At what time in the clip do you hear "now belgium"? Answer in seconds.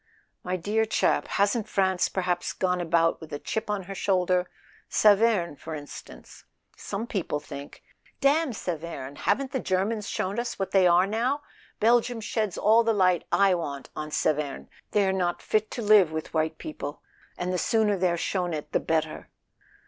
11.05-12.19